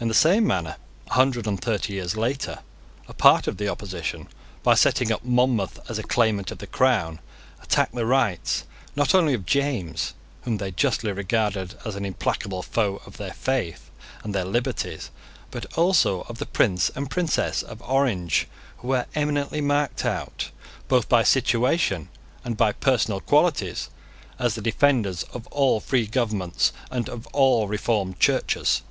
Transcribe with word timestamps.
In 0.00 0.08
the 0.08 0.12
same 0.12 0.44
manner, 0.44 0.74
a 1.06 1.12
hundred 1.12 1.46
and 1.46 1.60
thirty 1.62 1.92
years 1.92 2.16
later, 2.16 2.64
a 3.06 3.14
part 3.14 3.46
of 3.46 3.58
the 3.58 3.68
opposition, 3.68 4.26
by 4.64 4.74
setting 4.74 5.12
up 5.12 5.22
Monmouth 5.24 5.78
as 5.88 6.00
a 6.00 6.02
claimant 6.02 6.50
of 6.50 6.58
the 6.58 6.66
crown, 6.66 7.20
attacked 7.62 7.94
the 7.94 8.04
rights, 8.04 8.64
not 8.96 9.14
only 9.14 9.34
of 9.34 9.46
James, 9.46 10.14
whom 10.42 10.56
they 10.56 10.72
justly 10.72 11.12
regarded 11.12 11.76
as 11.84 11.94
an 11.94 12.04
implacable 12.04 12.60
foe 12.64 13.00
of 13.06 13.18
their 13.18 13.34
faith 13.34 13.88
and 14.24 14.34
their 14.34 14.44
liberties, 14.44 15.10
but 15.52 15.66
also 15.78 16.22
of 16.22 16.38
the 16.38 16.46
Prince 16.46 16.90
and 16.96 17.08
Princess 17.08 17.62
of 17.62 17.80
Orange, 17.82 18.48
who 18.78 18.88
were 18.88 19.06
eminently 19.14 19.60
marked 19.60 20.04
out, 20.04 20.50
both 20.88 21.08
by 21.08 21.22
situation 21.22 22.08
and 22.44 22.56
by 22.56 22.72
personal 22.72 23.20
qualities, 23.20 23.90
as 24.40 24.56
the 24.56 24.60
defenders 24.60 25.22
of 25.32 25.46
all 25.52 25.78
free 25.78 26.08
governments 26.08 26.72
and 26.90 27.08
of 27.08 27.28
all 27.28 27.68
reformed 27.68 28.18
churches. 28.18 28.82